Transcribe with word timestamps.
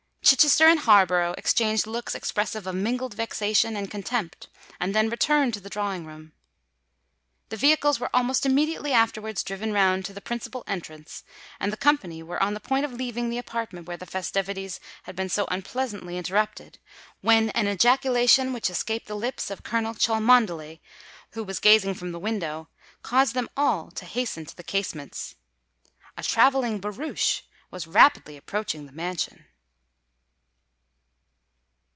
Chichester 0.23 0.67
and 0.67 0.79
Harborough 0.79 1.33
exchanged 1.37 1.85
looks 1.85 2.15
expressive 2.15 2.65
of 2.65 2.73
mingled 2.75 3.15
vexation 3.15 3.75
and 3.75 3.91
contempt, 3.91 4.47
and 4.79 4.95
then 4.95 5.09
returned 5.09 5.53
to 5.55 5.59
the 5.59 5.69
drawing 5.69 6.05
room. 6.05 6.31
The 7.49 7.57
vehicles 7.57 7.99
were 7.99 8.09
almost 8.13 8.45
immediately 8.45 8.93
afterwards 8.93 9.43
driven 9.43 9.73
round 9.73 10.05
to 10.05 10.13
the 10.13 10.21
principal 10.21 10.63
entrance; 10.67 11.25
and 11.59 11.73
the 11.73 11.77
company 11.77 12.23
were 12.23 12.41
on 12.41 12.53
the 12.53 12.61
point 12.61 12.85
of 12.85 12.93
leaving 12.93 13.29
the 13.29 13.39
apartment 13.39 13.87
where 13.87 13.97
the 13.97 14.05
festivities 14.05 14.79
had 15.03 15.17
been 15.17 15.27
so 15.27 15.47
unpleasantly 15.51 16.17
interrupted, 16.17 16.77
when 17.19 17.49
an 17.49 17.67
ejaculation 17.67 18.53
which 18.53 18.69
escaped 18.69 19.07
the 19.07 19.15
lips 19.15 19.49
of 19.49 19.63
Colonel 19.63 19.95
Cholmondeley, 19.95 20.79
who 21.31 21.43
was 21.43 21.59
gazing 21.59 21.95
from 21.95 22.13
the 22.13 22.19
window, 22.19 22.69
caused 23.01 23.33
them 23.33 23.49
all 23.57 23.89
to 23.91 24.05
hasten 24.05 24.45
to 24.45 24.55
the 24.55 24.63
casements. 24.63 25.35
A 26.15 26.23
travelling 26.23 26.79
barouche 26.79 27.41
was 27.69 27.85
rapidly 27.85 28.37
approaching 28.37 28.85
the 28.85 28.93
mansion! 28.93 29.47